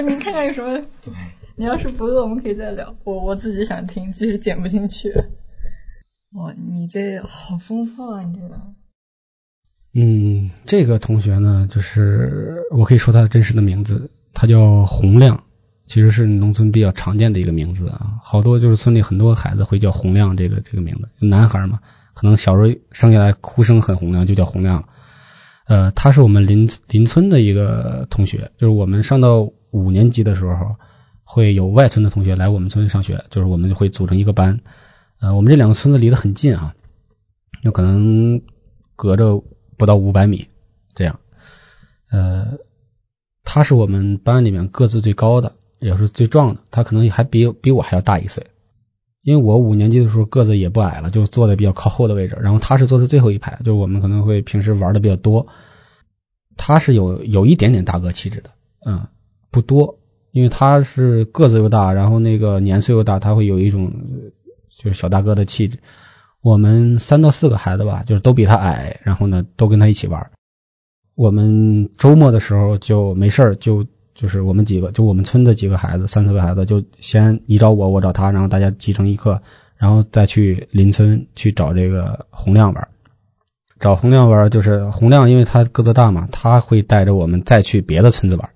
[0.00, 0.82] 你看看有什么？
[1.56, 2.94] 你要是不饿，我们可以再聊。
[3.04, 5.12] 我我自己想听，其实剪不进去。
[6.32, 8.22] 哇，你这好丰富啊！
[8.22, 8.60] 你这个。
[9.94, 15.44] 嗯，这个同学呢，就是我可以说他的真实的名字，他叫洪亮，
[15.86, 18.18] 其实是农村比较常见的一个名字啊。
[18.22, 21.80] 好多就是村里很多孩子会叫洪亮这个这个名字，男孩嘛，
[22.12, 24.88] 可能小时候生下来哭声很洪亮，就叫洪亮了。
[25.66, 30.76] 呃，他是我们邻邻村的一个同学，就是我们上到五年级的时候，
[31.24, 34.60] 会有外村的同学来我们村上学，就是我们会组成一个班。
[35.20, 36.74] 呃，我们这两个村子离得很近啊，
[37.62, 38.40] 有可能
[38.96, 39.44] 隔着。
[39.78, 40.48] 不到五百米，
[40.94, 41.20] 这样，
[42.08, 42.56] 呃，
[43.44, 46.62] 他是我们班里面个子最高的，也是最壮的。
[46.70, 48.46] 他可能还比比我还要大一岁，
[49.26, 52.38] 因为我五年级的时候个子也不矮了，就坐在比较靠后的位置。
[52.40, 55.48] 然后他是坐在最后一排，就是我们可能会平时玩的比较多。
[56.56, 58.50] 他是有有一点点大哥气质的，
[58.86, 59.08] 嗯，
[59.50, 59.98] 不多，
[60.30, 63.92] 因为他是个子又大，然后那个年岁又大，他会有一种
[64.70, 65.80] 就是小大哥的气质。
[66.40, 70.30] 我们三到四个孩子吧，就是都比他矮，然后呢，都跟他一起玩。
[71.16, 79.42] 我们周末的时候就没事，就就是我们几个，就我们村的几个孩子，三四个孩子，就先你找我，我找他，然后大家集成一课，
[79.76, 82.88] 然后再去邻村去找这个洪亮玩。
[83.78, 88.50] 找洪亮玩就是洪亮，因为他个子大嘛，他会带着我们再去别的村子玩，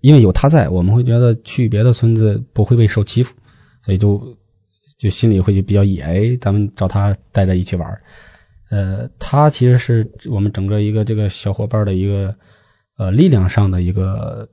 [0.00, 3.34] 因为有他在，我们会觉得去别的村子不会被受欺负，
[3.84, 4.36] 所以就。
[4.98, 8.02] 就心里会就比较野，哎，咱们找他带着一起玩。
[8.70, 12.36] 呃，他其实是我们整个一个这个小伙伴的一个
[12.96, 14.48] 呃力量上的一个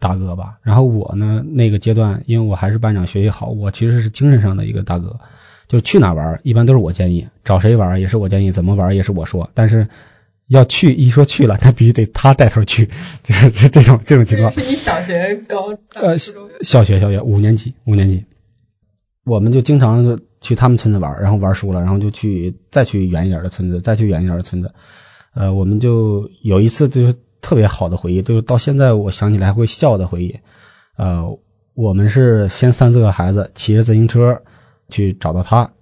[0.00, 0.58] 大哥吧。
[0.62, 5.20] 然后我呢，那个阶段，因为我还是班长，学习好，我其实是精神上的一个大哥。
[5.68, 9.50] 就去哪玩，一般都是我建议；找谁玩也是我建议，怎么玩也是我说。
[9.54, 9.86] 但是
[10.48, 12.88] 要去，一说去了，那必须得他带头去，
[13.22, 14.50] 就是这种这种情况。
[14.58, 18.24] 是你小学高呃小学小学五年级五年级。
[19.22, 24.72] 我们就经常去他们村子玩，然后玩输了，然后就去再去远一点的村子，再去远一点的村子。
[25.34, 30.40] 呃，我们就有一次就是特别好的回忆，就是到现在我想起来会笑的回忆。
[30.96, 31.38] 呃，
[31.74, 34.42] 我们是先三四个孩子骑着自行车
[34.88, 35.72] 去找到他，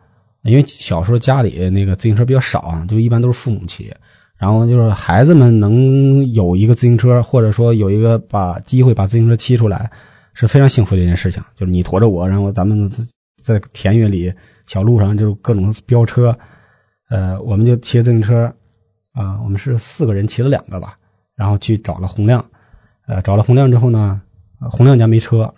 [0.42, 3.94] 因为小时候家里那个自行车比较少啊，就一般都是父母骑。
[4.36, 9.90] 然后就是孩子们能有一个自行车，或者说有一个把机会把自行车骑出来，
[10.34, 11.42] 是非常幸福的一件事情。
[11.56, 12.90] 就是你驮着我，然后咱们。
[13.40, 14.34] 在田野里、
[14.66, 16.36] 小路上，就各种飙车。
[17.08, 18.56] 呃，我们就骑自行车
[19.12, 20.98] 啊，我们是四个人骑了两个吧，
[21.38, 22.50] 然后去找了洪亮。
[23.06, 24.20] 呃，找了洪亮之后呢，
[24.58, 25.54] 洪亮家没车，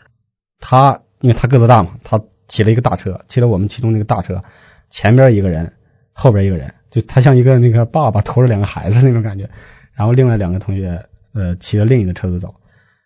[0.61, 4.45] 他因为他个子大嘛，他骑了一个大车，骑了我们其中那个大车，
[4.91, 5.73] 前边一个人，
[6.13, 9.51] 后边一个人，就他像一个那个爸爸驮着两个孩子那种感觉。
[9.95, 12.55] 然后另外两个同学，呃，骑着另一个车子走，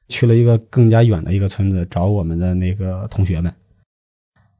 [0.08, 3.54] 去了一个更加远的一个村子找我们的那个同学们。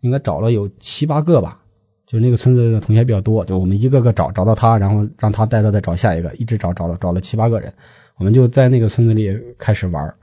[0.01, 1.61] 应该找了有七八个吧，
[2.07, 7.75] 就那个村子的同学比较多，就我们一个个找，找到他，然后让他带着再找下一个，一直找找了找了七八个人，
[8.17, 10.15] 我们就在那个村子里开始玩，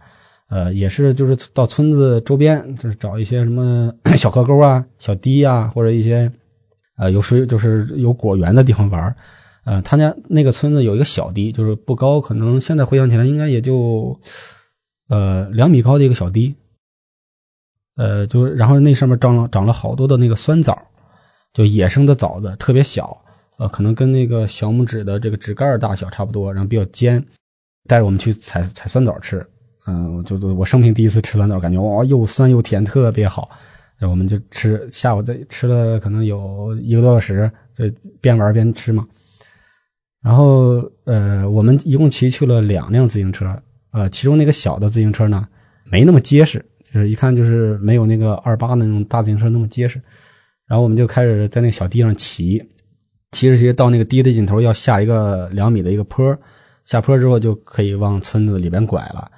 [0.48, 6.32] 呃，也是就是到村子周边，就是找一些什么 小河沟啊、小堤啊，或者一些
[6.96, 9.16] 呃有水就是有果园的地方玩，
[9.64, 14.20] 呃，他家那个村子有一个小堤，就是不高，可能现在回想起来应该也就
[15.08, 16.56] 呃两米高的一个小堤。
[17.98, 20.88] 呃，就是然后那上面长了长了好多的那个酸枣，
[21.54, 23.26] 就野生的枣子，特别小，
[23.58, 27.26] 呃，可能跟那个小拇指的这个指盖大小差不多，然后比较尖，
[27.88, 29.48] 带着我们去采采酸枣吃，
[29.86, 33.50] 嗯，就我生平第一次吃酸枣，感觉哇，又酸又甜，特别好，
[34.00, 37.86] 我们就吃，下午在吃了可能有一个多小时，就
[38.22, 39.08] 边玩边吃嘛。
[40.22, 45.48] 然后呃，我们一共骑去了两辆自行车，呃，其中那个小的自行车呢，
[45.84, 46.66] 没那么结实。
[46.94, 50.02] 就是一看就是没有那个二八那种大自行车那么结实，
[50.68, 52.66] 然后我们就开始在那小地上骑，
[53.32, 56.38] 骑着骑着到那个堤的尽头要下一个两米的一个坡，
[56.86, 59.32] 下坡之后就可以往村子里边拐了。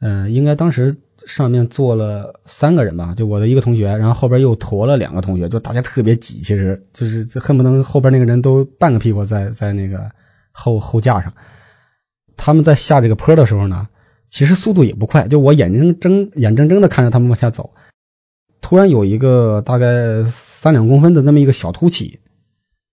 [0.00, 0.96] 嗯，应该当时
[1.26, 10.12] 上面坐了三个人吧，就我的一个同学，然后后边又驮了两个同学，就大家特别挤，其实就是恨不能后边那个人都半个屁股在在那个
[10.52, 11.34] 后后架上。
[12.36, 13.88] 他们在下这个坡的时候呢。
[14.28, 17.74] 其实速度也不快，就我眼睁睁眼睁睁的看着他们往下走，
[18.60, 22.18] 突然有一个大概三两公分的那么一个小凸起，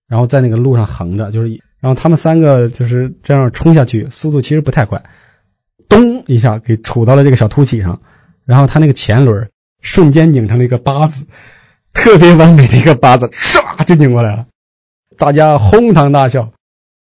[0.06, 5.04] 然后在那个路上横着，就是然后他们三个就是这样冲下去，速度其实不太快，
[5.86, 8.00] 咚一下给杵到了这个小凸起上，
[8.46, 9.50] 然后他那个前轮
[9.82, 11.26] 瞬间拧成了一个八字，
[11.92, 14.46] 特别完美的一个八字，唰就拧过来了，
[15.18, 16.52] 大家哄堂大笑。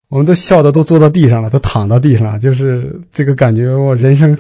[0.08, 4.38] 我们都笑的都坐到地上了，都躺到地上了，就是这个感觉，我人生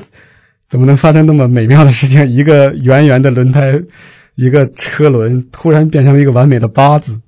[0.67, 2.29] 怎么能发生那么美妙的事情？
[2.29, 3.81] 一个圆圆的轮胎，
[4.35, 7.19] 一个车轮，突然变成了一个完美的八字。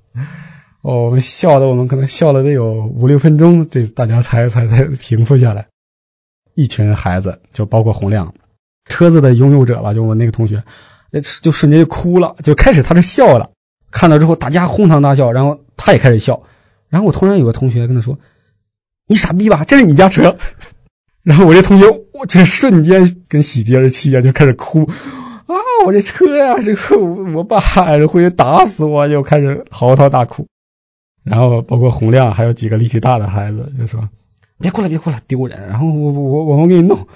[0.81, 5.67] 哦，我们笑的，我们可能笑了得有五六分钟，这大家才才才平复下来。
[6.55, 8.33] 一群孩子，就包括洪亮，
[8.85, 10.63] 车子的拥有者吧，就我那个同学，
[11.41, 13.51] 就瞬间就哭了，就开始他是笑了，
[13.91, 16.43] 看到之后大家哄堂大笑，然后他也开始笑，
[16.89, 18.17] 然后我突然有个同学跟他说
[19.07, 20.37] ：“你傻逼吧，这是你家车。”
[21.21, 24.89] 然后我这同学，我这瞬间跟喜极而泣啊，就开始哭
[25.45, 25.55] 啊！
[25.85, 30.47] 我这车呀，这个我爸回去打死我，就开始嚎啕大哭。
[31.23, 34.09] 然后包括洪亮，还有几个力气大的孩子，就说
[34.59, 37.07] ：“别哭了，别哭了，丢人。”然后我我我我给你弄。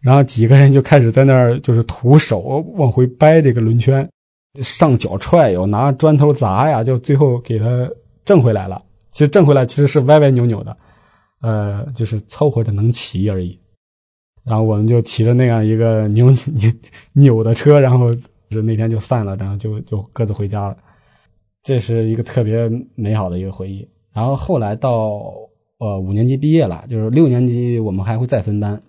[0.00, 4.10] 然后几个人就开始在那儿就是徒手往回掰这个轮圈，
[4.60, 7.90] 上脚踹有拿砖头砸呀，就最后给他
[8.24, 8.82] 挣回来了。
[9.12, 10.76] 其实挣回来其实是歪歪扭扭的。
[11.40, 13.58] 呃，就是凑合着能骑而已，
[14.44, 16.72] 然后我们就骑着那样一个扭扭
[17.12, 18.14] 扭的车，然后
[18.48, 20.76] 就那天就散了，然后就就各自回家了。
[21.62, 23.88] 这是一个特别美好的一个回忆。
[24.12, 25.34] 然后后来到
[25.78, 28.82] 呃五年级毕业了，就是六年级我们还会再分班，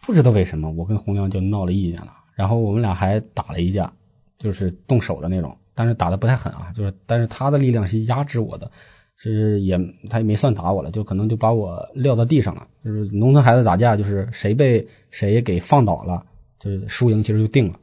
[0.00, 3.92] 不知道为什么我跟洪亮就闹了意见了，然后我们俩还打了一架，
[4.38, 8.70] 就是动手的那种，但是打的不太狠啊，就是但是他的力量是压制我的。
[9.16, 9.78] 是也
[10.10, 12.66] 他也没算打我了，就可能就把我撂到地上了。
[12.84, 16.26] 就是农村孩子打架，就是谁被谁给放倒了，
[16.58, 17.78] 就是输赢其实就定了。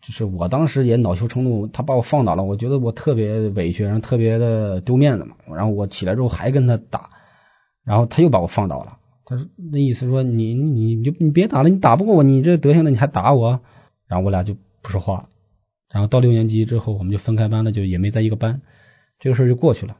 [0.00, 5.36] 就是我当时也恼羞成怒，他把我放倒了，我觉得我特别委屈，然后特别的丢面子嘛。
[5.48, 7.10] 然后我起来之后还跟他打，
[7.84, 8.98] 然后他又把我放倒了。
[9.24, 13.60] 他说那意思说你你你就你别打了，你打不过我，你这德行的你还打我？
[14.06, 15.28] 然后我俩就不说话了。
[15.92, 18.62] 然后到六年级之后，我们就分开班了，就也没在一个班。
[19.18, 19.96] 这个事就过去了，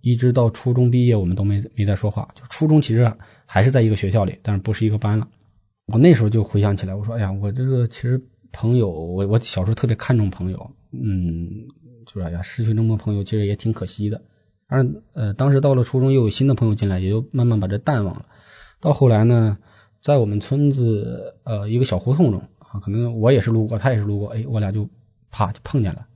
[0.00, 2.28] 一直到初中毕业，我们都没没再说话。
[2.34, 3.14] 就初中其实
[3.46, 5.28] 还是在一个学校里，但是不是一个班了。
[5.86, 8.22] 我那时候就回想起来，我说：“哎呀，我这个其实
[8.52, 11.68] 朋友，我我小时候特别看重朋友，嗯，
[12.06, 14.22] 就是哎呀，失去那么多朋友，其实也挺可惜的。
[14.66, 18.26] 而呃，当时到了初中，又有新的朋友进来，也就慢慢把这淡忘了。
[18.80, 19.58] 到后来呢，
[20.00, 24.88] 在我们村子呃一个小胡同中啊，可能我也是路过，他也是路过，哎，我俩就
[25.30, 26.06] 啪就碰见了。”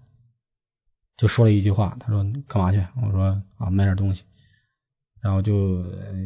[1.17, 2.85] 就说了一句话，他说干嘛去？
[3.03, 4.25] 我说啊买点东西，
[5.23, 5.83] 然后就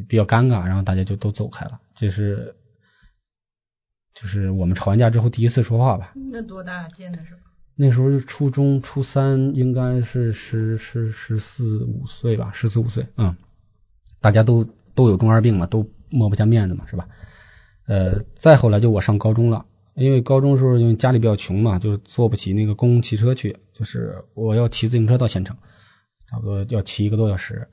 [0.09, 1.81] 比较尴尬，然后大家就都走开了。
[1.95, 2.57] 这是
[4.15, 6.13] 就是我们吵完架之后第一次说话吧。
[6.31, 7.41] 那多大见的时候？
[7.77, 13.07] 那时候是初中初三，应该是十十十四五岁吧，十四五岁。
[13.17, 13.37] 嗯，
[14.21, 17.09] 大家都都有中二病嘛，都抹不下面子嘛，是吧？
[17.87, 19.65] 呃，再后来就我上高中了。
[19.95, 25.57] 因为高中时候因为家里比较穷嘛，就是坐不起那个公共汽车去，就是我要骑自行车到县城，
[26.29, 27.69] 差不多要骑一个多小时。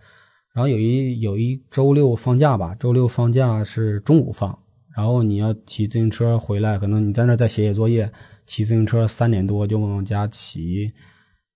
[0.53, 4.59] 然后有一有一周六放假吧，周六放假是中午放，
[4.97, 8.11] 然后你要骑自行车回来，可能你在那再写写作业，
[8.47, 10.91] 骑自行车三点多就往家骑，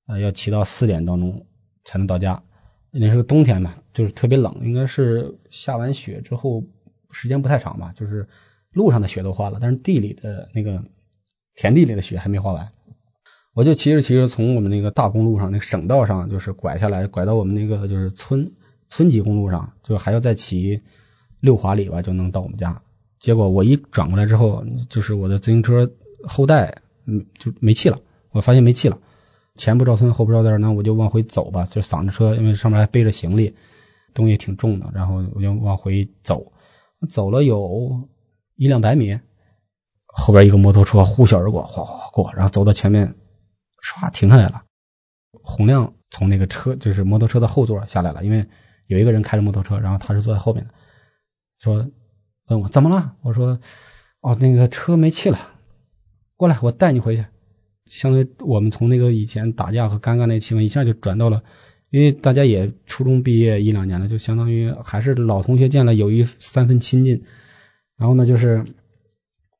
[0.08, 1.48] 呃，要骑到四点当中
[1.84, 2.44] 才能到家。
[2.92, 6.64] 那是个冬天嘛，就是特别冷，应该是下完雪之后
[7.12, 8.30] 时间不太长吧，就是。
[8.74, 10.86] 路上的雪都化了，但是地里的那个
[11.56, 12.72] 田地里的雪还没化完。
[13.54, 18.54] 我就骑着骑着从我们那个大公路上，那个省道上，就是拐下来，拐到我们那个就是村
[18.90, 20.84] 村级公路上，就还要再骑
[21.42, 22.82] 六华里吧，就能到我们家。
[23.22, 25.90] 结果我一转过来之后，就是我的自行车
[26.28, 28.00] 后带嗯就没气了，
[28.32, 29.00] 我发现没气了，
[29.56, 33.56] 前不着村后不着店，那我就往回走吧，就搡着车，因为上面还背着行李，
[34.14, 36.52] 东西挺重的，然后我就往回走，
[37.10, 38.10] 走了有。
[38.58, 39.20] 一两百米，
[40.06, 43.16] 后边一个摩托车呼啸而过，哗哗过，然后走到前面，
[43.82, 44.66] 唰停下来了。
[45.42, 48.48] 洪亮从那个车，就是摩托车的后座下来了，因为
[48.86, 50.76] 有一个人开着摩托车，然后他是坐在后面的，
[51.58, 51.90] 说
[52.48, 53.16] 问我怎么了？
[53.22, 53.60] 我说
[54.22, 55.40] 哦，那个车没气了，
[56.36, 57.26] 过来，我带你回去。
[57.86, 61.44] 相当于我们从那个以前打架和尴尬那气氛一下就转到了，
[61.90, 67.26] 因为大家也初中毕业一两年了，就相当于还是老同学见了，有一三分亲近。
[67.98, 68.66] 然后呢，就是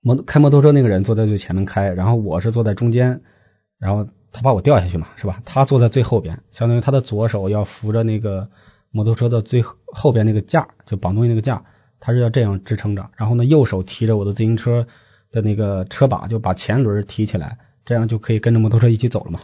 [0.02, 3.22] 摩开摩托车那个人坐在最前面开，然后我是坐在中间，
[3.78, 5.42] 然后他把我掉下去嘛，是吧？
[5.46, 8.50] 他坐在最后边，相当于他的左手要扶着那个
[8.92, 11.66] 摩托车的最后边那个架，就绑东西那个架，
[12.02, 14.88] 他是要这样支撑着，然后呢，右手提着我的自行车
[15.32, 19.40] 的那个车把，就把前轮提起来，这样就可以跟着摩托车一起走了嘛。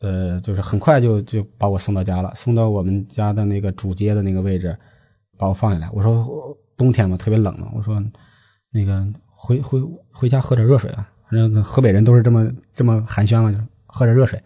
[0.00, 4.76] 呃，就是很快就就把我送到家了，送到我们家的那个主街的那个位置，
[5.38, 5.88] 把我放下来。
[5.92, 6.58] 我说。
[6.74, 7.70] 冬天嘛，特别冷嘛。
[7.74, 8.02] 我说
[8.70, 9.80] 那个回回
[10.10, 14.42] 回家喝点热水啊，反正河北人都是这么这么寒暄嘛，就喝点热水。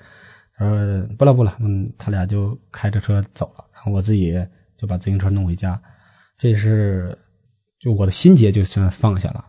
[0.58, 5.80] 他说不了不了，嗯，他俩就开着车走了，然后我自己就把自行车弄回家。
[6.36, 7.16] 这是
[7.78, 9.46] 就我的心结就算放下了。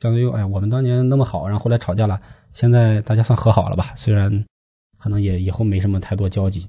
[0.00, 2.20] 相当于哎，我们当年那么好，然后后来吵架了，
[2.52, 3.94] 现在大家算和好了吧？
[3.96, 4.44] 虽然
[4.98, 6.68] 可能也以后没什么太多交集。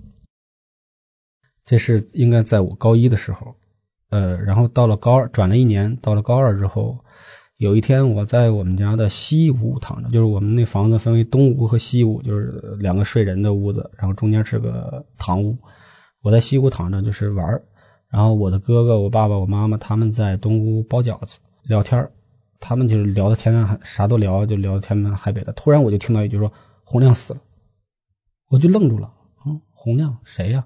[1.66, 3.56] 这是应该在我高一的时候，
[4.10, 7.04] 呃，然后到了高二，转了一年，到了高二之后，
[7.58, 15.58] 有一天我在我们家的西屋躺着，就是我们那房子分为东屋和西屋，就是两个睡人的屋子，然后中间是个堂屋。
[16.22, 17.64] 我在西屋躺着就是玩，
[18.16, 22.12] 然后我的哥哥、我爸爸、我妈妈他们在东屋包饺子聊天。
[22.62, 25.52] 他们就是聊的天南海啥都聊，就聊天南海北的。
[25.52, 26.54] 突然我就听到一句说
[26.86, 27.42] 洪亮死了，
[28.48, 29.12] 我就愣住了。
[29.46, 30.66] 嗯，洪亮谁呀？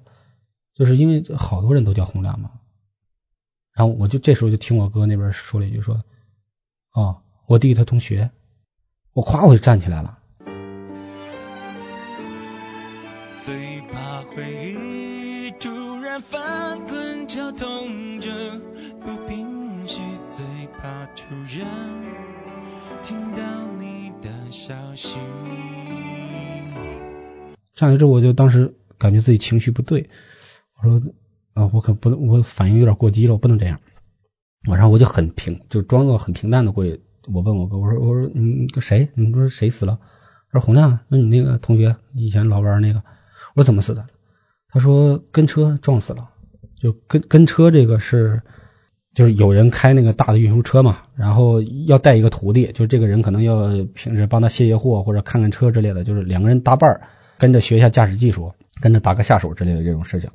[0.76, 2.52] 就是因为好多人都叫洪亮嘛。
[3.74, 6.04] 然后我就这时候就听我哥那边说了一句说，
[6.94, 8.30] 哦，我弟弟他同学。
[9.14, 10.20] 我咵我就站起来了。
[13.40, 18.32] 最怕回忆突然翻滚绞痛着
[19.06, 20.02] 不平息。
[20.28, 20.44] 最
[20.80, 22.04] 怕突然
[23.04, 25.20] 听到你的消息。
[27.76, 30.10] 上来之后，我就当时感觉自己情绪不对，
[30.82, 31.04] 我说
[31.54, 33.80] 啊，我可不能，我反应有点过激了，我不能这样。
[34.68, 37.04] 我然后我就很平，就装作很平淡的过去。
[37.32, 39.10] 我问我哥，我说我说你个谁？
[39.14, 40.00] 你说谁死了？
[40.52, 43.04] 说洪亮，那你那个同学以前老玩那个。
[43.54, 44.08] 我说怎么死的？
[44.70, 46.32] 他说跟车撞死了。
[46.80, 48.42] 就跟跟车这个是。
[49.12, 57.02] 就是有人开那个大的运输车嘛，然后要带一个徒弟，就这个人可能要平时帮他卸卸货或者看看车之类的，就是两个人搭伴儿，
[57.40, 60.30] 跟着学一下驾驶技术，跟着打个下手之类的这种事情。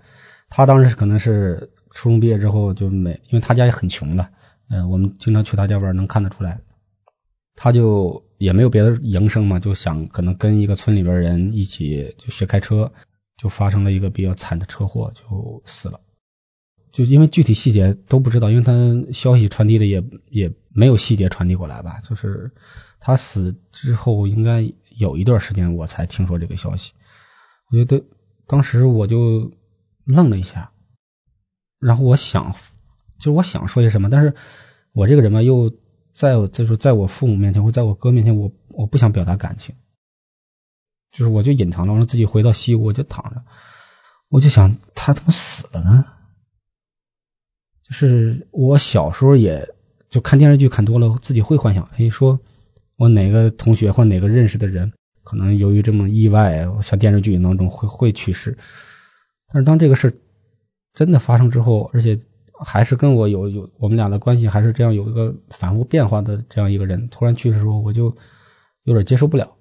[0.51, 4.29] 他当时可能是初中毕业之后就没，因为他家也很穷的，
[4.69, 6.61] 嗯，我们经常去他家玩，能看得出来，
[7.55, 12.93] 他就也没有别的营生嘛，就想可能跟一个村里边人一起就学开车，
[13.39, 16.01] 就发生了一个比较惨的车祸，就死了。
[16.95, 22.01] 就因为具体细节都不知道，因为他消息传递的也也没有细节传递过来吧。
[22.09, 22.53] 就是
[23.01, 26.93] 他死之后，应该有一段时间我才听说这个消息。
[27.69, 28.05] 我觉得
[28.47, 29.51] 当时我就
[30.05, 30.71] 愣了一下，
[31.81, 32.55] 然后我想，
[33.19, 34.35] 就是我想说些什么，但是
[34.93, 35.73] 我这个人嘛，又
[36.15, 39.75] 在就是在我父母面前或在我哥面前，我我不想表达感情，
[41.11, 43.43] 就是我就隐藏了，我自己回到西屋，我就躺着，
[44.29, 46.07] 我就想他怎么死了呢？
[47.87, 49.69] 就是我小时候也
[50.09, 52.41] 就看电视剧看多了，自己会幻想，哎，说
[52.97, 58.57] 我哪个同学或者哪个认识的人，可能由于这么意外，像电视剧当中会会去世。
[59.53, 60.19] 但是当这个事
[60.95, 62.19] 真的发生之后，而且
[62.65, 68.17] 还是跟我有有我们俩的关系还是这样有一个反复变化的这样一个人突然去世的时候，我就
[68.85, 69.57] 有点接受不了，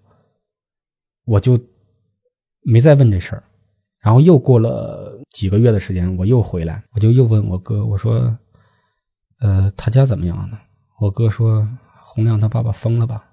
[1.25, 1.59] 我就
[2.61, 3.43] 没再问这事儿。
[4.03, 8.37] 然后又过了几个月的时间，我又回来，我就又问我哥，我说，
[9.39, 10.59] 呃，他家怎么样呢？
[10.99, 11.69] 我哥说，
[12.03, 13.29] 洪亮他爸爸疯了吧？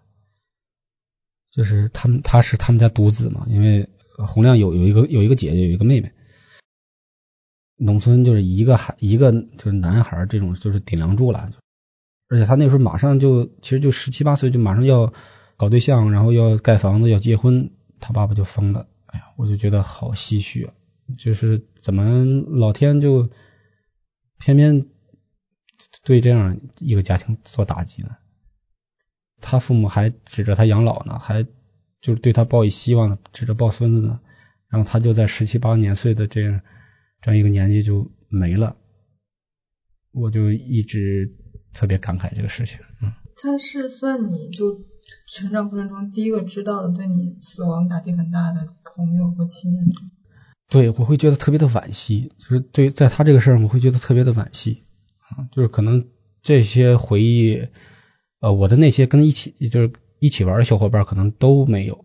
[1.50, 6.12] 就是他们他是他们家独子嘛，因为洪亮有有一个有一个姐姐，有一个妹妹，
[7.76, 11.50] 农村就是一个孩一个就是男孩这种就是顶梁柱了，
[12.28, 15.12] 而且他那时候马上就其实就十七八岁就马上要
[15.56, 18.86] 搞对象，然后要盖房子要结婚，他爸爸就疯了。
[19.12, 20.72] 哎呀，我就觉得好唏嘘啊！
[21.18, 23.30] 就是怎么老天就
[24.38, 24.86] 偏偏
[26.04, 28.16] 对这样一个家庭做打击呢？
[29.40, 31.42] 他父母还指着他养老呢，还
[32.00, 34.20] 就是对他抱以希望，指着抱孙子呢。
[34.68, 36.60] 然后他就在十七八年岁的这样
[37.20, 38.76] 这样一个年纪就没了，
[40.12, 41.36] 我就一直
[41.72, 42.78] 特别感慨这个事情。
[43.02, 44.84] 嗯，他是算你就
[45.26, 48.66] 成长过程中第一个知道的对你死亡打击很大的。
[48.96, 49.86] 朋友和亲人，
[50.68, 54.84] 对我会觉得特别的惋惜，就是对在他这个事儿，我会觉得特别的惋惜
[55.20, 56.08] 啊，就是可能
[56.42, 57.68] 这些回忆，
[58.40, 62.04] 呃，我的那些跟一起就是一起玩的小伙伴可能都没有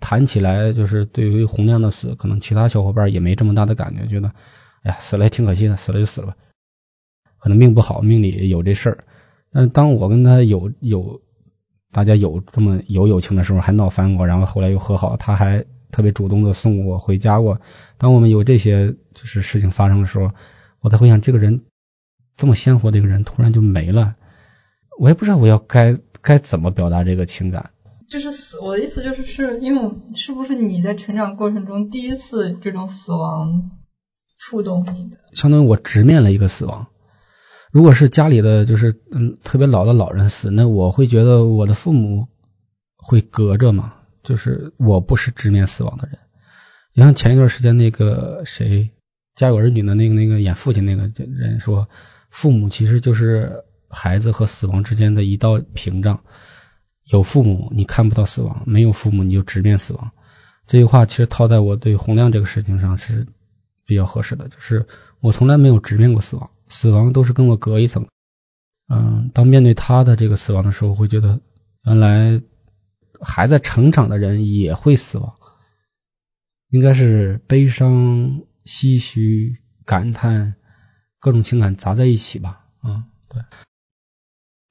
[0.00, 4.32] 谈起来，就是对于洪亮的死，可能其他小伙伴也没这么大的感觉，觉得
[4.82, 6.36] 哎呀死了也挺可惜的，死了就死了吧，
[7.38, 9.04] 可能命不好，命里有这事儿。
[9.52, 11.20] 但当我跟他有有
[11.92, 15.64] 大家有这么有友情的时候，还闹翻过，然后后来又和好，他还。
[15.92, 17.60] 特别主动的送我回家过。
[17.98, 20.30] 当我们有这些就是事情发生的时候，
[20.80, 21.66] 我才会想，这个人
[22.38, 24.16] 这么鲜活的一个人突然就没了，
[24.98, 27.72] 我也不知道我要该该怎么表达这个情感。
[28.08, 33.70] 就是死，我的意思就是是因为是不是你在成长过程中第一次这种死亡
[34.38, 35.18] 触动你的？
[35.34, 36.86] 相当于我直面了一个死亡。
[37.72, 42.28] 如果是家里的就是嗯特别老的老人死，那我会觉得我的父母
[42.96, 43.94] 会隔着嘛。
[44.22, 46.16] 就是我不是直面死亡的人，
[46.94, 48.84] 你像前一段时间那个谁
[49.34, 51.88] 《家有儿女》的那个那个演父亲那个人说，
[52.30, 56.22] 父母其实就是孩子和死亡之间的一道屏障。
[57.04, 60.12] 有父母，你看不到死亡；没有父母，你就直面死亡。
[60.68, 63.26] 这句话其实套在我对洪亮这个事情上是
[63.86, 64.86] 比较合适的，就是
[65.20, 68.06] 我从来没有直面过死亡，死亡都是跟我隔一层。
[68.88, 71.40] 嗯，当面对他的这个死亡的时候，会觉得
[71.84, 72.42] 原来
[73.20, 75.34] 还在成长的人也会死亡，
[76.68, 80.56] 应该是悲伤、唏嘘、感叹，
[81.20, 82.66] 各种情感杂在一起吧。
[82.82, 83.42] 嗯，对。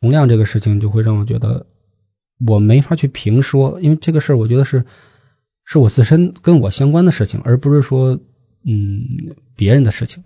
[0.01, 1.67] 洪亮这个事情就会让我觉得。
[2.47, 4.87] 我没法去评说，因为这个事儿，我觉得是
[5.63, 8.19] 是我自身跟我相关的事情，而不是说
[8.63, 10.23] 嗯别人的事情。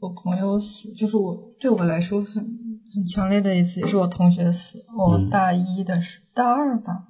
[0.00, 2.58] 我朋友死，就是我对我来说很。
[2.92, 4.84] 很强烈的一次，也是我同学死。
[4.98, 7.09] 我大一的时，大二吧，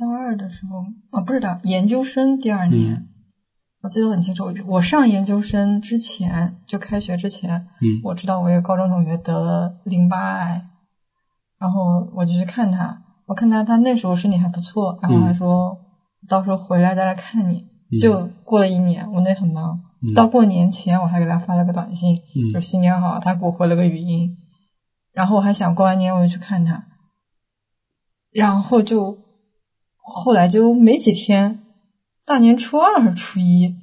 [0.00, 3.06] 大二的时候啊，不是的，研究生第二年，
[3.82, 4.46] 我记得很清楚。
[4.66, 7.66] 我上研究生之前，就开学之前，
[8.02, 10.70] 我知道我一个高中同学得了淋巴癌，
[11.58, 13.02] 然后我就去看他。
[13.26, 15.76] 我看他，他那时候身体还不错，然后他说
[16.26, 17.68] 到时候回来再来看你。
[18.00, 19.82] 就过了一年，我那很忙，
[20.14, 22.22] 到过年前我还给他发了个短信，
[22.54, 24.38] 就新年好，他给我回了个语音。
[25.12, 26.84] 然后我还想过完年我就去看他，
[28.30, 29.18] 然后就
[30.10, 31.64] 后来就没几天，
[32.26, 33.76] 大年初二还是初一，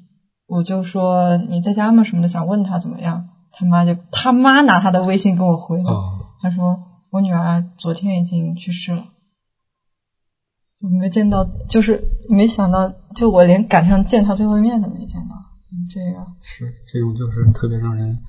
[0.46, 5.84] 我就说你在家吗什么的，想问他怎么样，他妈就他妈拿他的微信给我回了，
[6.42, 9.06] 他说我女儿昨天已经去世了，
[10.80, 15.36] 就没见到，就是没想到，就我连赶上见他最后一面都没见到，
[15.90, 18.20] 这个是这种就是特别让人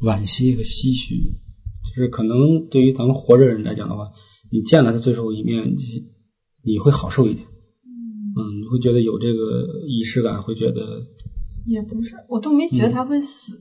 [0.00, 1.40] 惋惜和唏嘘。
[1.84, 4.12] 就是可能对于咱们活着人来讲的话，
[4.52, 5.76] 你见了他最后一面，
[6.62, 7.46] 你你会好受一点。
[8.34, 11.06] 嗯，你会觉得有这个仪式感，会觉得
[11.66, 13.60] 也不是，我都没觉得他会死，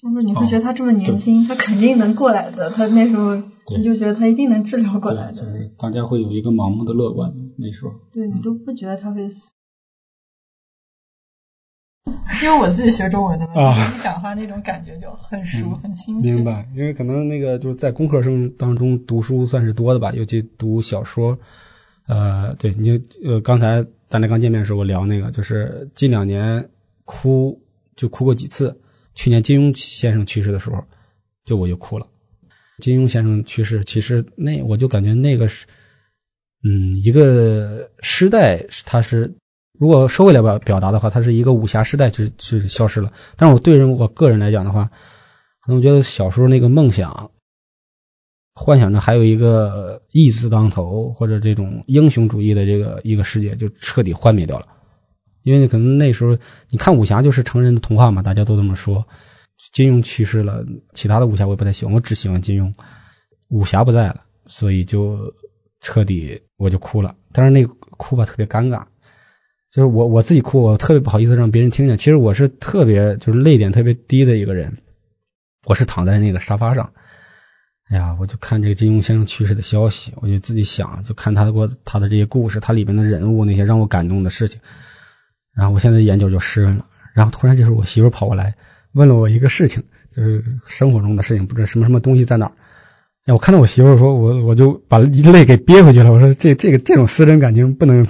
[0.00, 2.68] 就是你会觉得他这么年轻，他肯定能过来的。
[2.70, 5.38] 他那时候你就觉得他一定能治疗过来的。
[5.38, 7.92] 就是大家会有一个盲目的乐观，那时候。
[8.12, 9.50] 对你都不觉得他会死。
[12.42, 16.34] 因为我自己学中文的嘛，你讲话那种感觉就很熟很亲切。
[16.34, 21.38] 明白，因为可能那个就是在工科生当中读书算是多的吧，尤其读小说。
[22.06, 26.70] 呃，对，你呃刚才咱俩刚见面的时候我聊那个，就是近两年
[27.04, 27.62] 哭
[27.96, 28.80] 就哭过几次。
[29.14, 30.84] 去年金庸先生去世的时候，
[31.44, 32.06] 就我就哭了。
[32.78, 35.66] 金庸先生去世，其实那我就感觉那个是，
[36.64, 39.34] 嗯，一个时代，他是。
[39.78, 43.12] 如果收回来表表达的话，他是一个武侠时代是是消失了。
[43.36, 44.90] 但是我对人我个人来讲的话，
[45.60, 47.32] 可能我觉得小时候那个梦想，
[48.54, 54.66] 幻想着还有一个义字当头或者这种英雄主义的这个一个世界，就彻底幻灭掉了。
[55.42, 56.38] 因为可能那时候
[56.70, 59.06] 你看武侠就是成人的童话嘛，大家都这么说。
[59.72, 62.74] 金庸去世了，其他的武侠我也不太喜欢，我只喜欢金庸。
[63.48, 65.34] 武侠不在了，所以就
[65.80, 67.16] 彻底我就哭了。
[67.32, 68.86] 但是那个哭吧特别尴尬。
[69.70, 71.96] 就是我我自己哭，我特别不好意思让别人听见。
[71.96, 74.78] 其实我是特别就是泪点特别低的一个人。
[75.64, 76.92] 我是躺在那个沙发上，
[77.92, 84.60] 哎呀，我就看这个金庸先生去世的消息，我就自己想，就看他过他的这些故事，他里面的人物那些让我感动的事情。
[85.54, 86.86] 然后我现在眼角就湿润了。
[87.14, 88.54] 然后突然就是我媳妇跑过来
[88.92, 92.52] 问了我一个事情，就是生活中的事情，不知道什么什么东西在哪儿。
[93.26, 96.10] 哎，我看到我媳妇说，我我就把泪给憋回去了。
[96.10, 98.06] 我说这这个这种私人感情不能。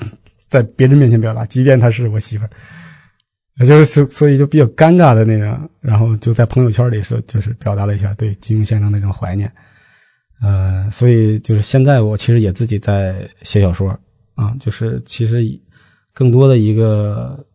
[0.48, 9.54] 在别人面前表达，即便她是我媳妇儿，就是所以就比较尴尬的那种，然后就在朋友圈里说，就是表达了一下对金庸先生那种怀念。
[10.42, 14.00] 呃，所以就是现在我其实也自己在写小说
[14.34, 15.60] 啊，就是其实
[16.12, 17.46] 更多的一个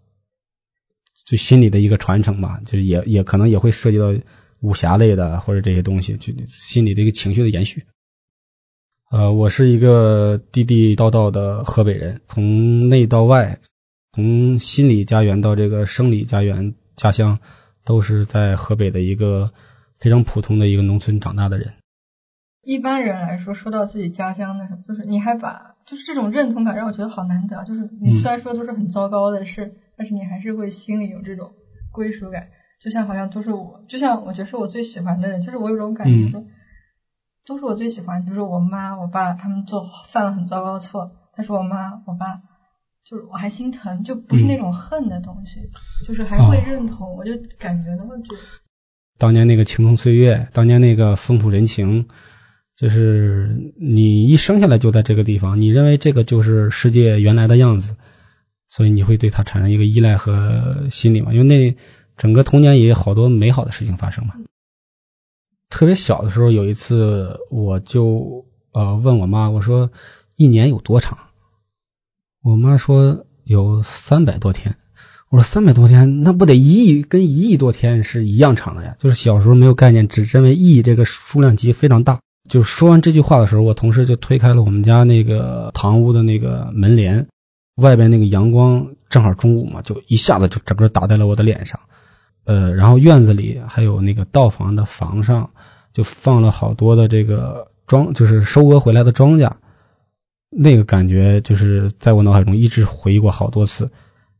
[1.25, 4.13] 就心里的一个传承吧，就是也也可能也会涉及到
[4.61, 7.83] 武侠类的或者这些东西，就心里的一个情绪的延续。
[9.11, 13.59] 呃，我是一个地地道道的河北人，从内到外，
[14.13, 17.39] 从心理家园到这个生理家园家乡，
[17.83, 19.51] 都是在河北的一个
[19.99, 21.73] 非常普通的一个农村长大的人。
[22.67, 27.63] 一般人来说，说到自己家乡的时候，就是你还把就是这种认同感，让我觉得好难得。
[27.63, 31.53] 就是你虽然说都是很糟糕的事，但是你还是会心里有这种
[31.91, 32.49] 归属感，
[32.81, 36.43] 就像好像都是我，就像我觉得是我最喜欢的人，就是我有种感觉说。
[37.45, 42.41] 都是我最喜欢，比如说我妈、我爸，他们做犯了很糟糕的错，但是我妈、我爸，
[43.05, 45.61] 就是我还心疼，就不是那种恨的东西，
[46.05, 48.31] 就是还会认同，我就感觉的问题。
[49.17, 52.09] 当年那个青葱岁月，当年那个风土人情，
[52.77, 57.95] 就是你一生下来就在这个地方，你认为这个就是世界原来的样子，
[58.69, 61.33] 所以你会对它产生一个依赖和心理嘛？
[61.33, 61.75] 因为那
[62.17, 64.35] 整个童年也有好多美好的事情发生嘛。
[65.69, 69.91] 特别小的时候，有一次我就呃问我妈，我说
[70.35, 71.17] 一年有多长？
[72.43, 74.75] 我妈说有三百多天。
[75.29, 78.95] 我说三百多天，那不得一亿跟一亿多天是一样长的呀？
[78.99, 82.21] 就是小时候没有概念，只认为亿这个数量级非常大。
[82.47, 87.27] 就说完这句话的时候，我同事就推开了我们家那个堂屋的那个门帘，
[87.75, 91.79] 外边那个阳光正好中午嘛，就一下子就整个打在了我的脸上。
[92.45, 95.51] 呃，然后院子里还有那个道房的房上，
[95.93, 99.51] 就放了好多的这个庄，就是收割回来的庄稼。
[100.49, 103.91] 那个感觉就是在我脑海中一直回忆过好多次。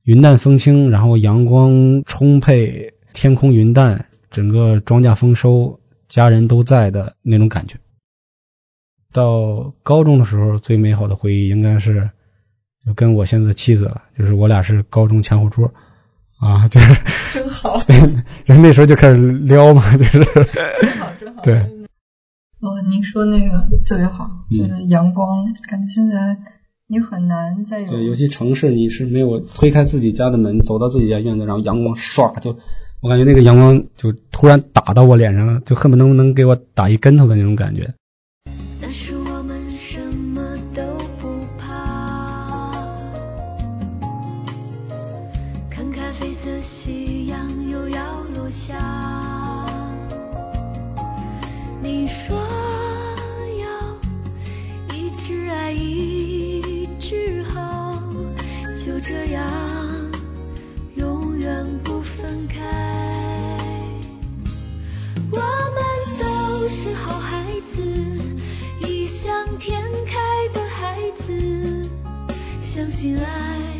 [0.04, 7.78] 云淡风轻，然后阳光充沛，天空云淡，整个庄稼丰收，家人都在的那种感觉。
[9.13, 12.10] 到高中的时候，最美好的回忆应该是
[12.86, 15.74] 就跟我现在的妻子了，就是我俩是高中前后桌
[16.39, 17.02] 啊， 就是
[17.34, 17.82] 真好，
[18.46, 21.41] 就那时候就开始撩嘛，就是真好真好。
[21.43, 21.56] 对，
[22.60, 26.38] 哦，您说那个特别好，就是阳光，感觉现在。
[26.89, 32.58] 你很难再有对，尤其城市，你是没有推开自己家的门，走到自己家院子，然后阳光唰就，
[33.02, 37.93] 我感觉那个阳光就突然打到我脸上，就恨不得能能给我打一跟头的那种感觉。
[38.89, 40.82] 那时我们什么都
[41.19, 42.71] 不怕，
[45.69, 48.78] 看咖啡色夕阳又要落下，
[51.84, 52.38] 你说
[53.60, 53.67] 要
[54.95, 56.88] 一直爱一。
[56.97, 57.91] 直好
[58.78, 59.43] 就这样
[60.95, 62.58] 永远不分开。
[65.30, 65.84] 我们
[66.19, 67.07] 都是好，
[69.19, 71.89] 像天开的孩子，
[72.62, 73.76] 相信爱。